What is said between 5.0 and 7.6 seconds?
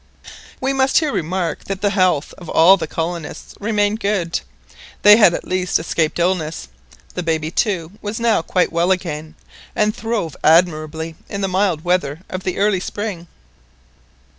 they had at least escaped illness; the baby,